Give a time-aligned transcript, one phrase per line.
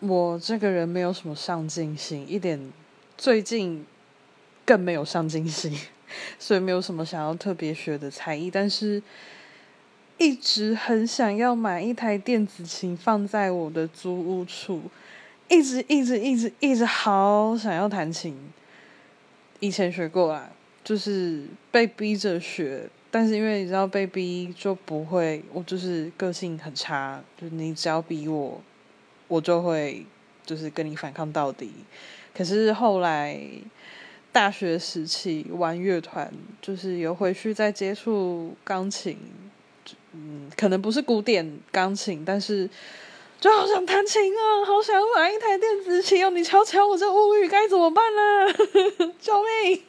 [0.00, 2.72] 我这个人没有什么上进心，一点
[3.16, 3.84] 最近
[4.64, 5.72] 更没有上进心，
[6.38, 9.02] 所以没有什么想要特别学的才艺，但是
[10.18, 14.82] 一直很想要买一台电子琴放在我的租屋处，
[15.48, 18.36] 一直一直一直一直好想要弹琴。
[19.60, 20.50] 以前学过啦，
[20.84, 22.88] 就是被逼着学。
[23.08, 28.60] 但是因为你知道被逼就不会，我就是个性很差，就你只要逼我，
[29.28, 30.04] 我就会
[30.44, 31.70] 就是跟你反抗到底。
[32.34, 33.40] 可是后来
[34.32, 36.30] 大学时期玩乐团，
[36.60, 39.16] 就是有回去再接触钢琴，
[40.12, 42.68] 嗯，可能不是古典钢琴，但是
[43.40, 46.30] 就好想弹琴啊，好想买一台电子琴哦！
[46.30, 49.12] 你瞧瞧我这物欲该怎么办呢？
[49.20, 49.82] 救命！